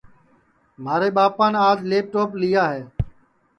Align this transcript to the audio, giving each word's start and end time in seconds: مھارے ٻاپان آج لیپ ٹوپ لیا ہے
مھارے 0.83 1.09
ٻاپان 1.15 1.53
آج 1.67 1.77
لیپ 1.89 2.05
ٹوپ 2.13 2.29
لیا 2.41 2.63
ہے 2.73 2.81